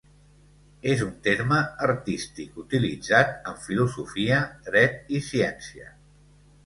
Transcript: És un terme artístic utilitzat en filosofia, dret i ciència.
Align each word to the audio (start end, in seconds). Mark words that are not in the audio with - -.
És 0.93 1.03
un 1.07 1.11
terme 1.27 1.59
artístic 1.89 2.57
utilitzat 2.63 3.35
en 3.51 3.61
filosofia, 3.67 4.41
dret 4.71 5.15
i 5.19 5.23
ciència. 5.31 5.91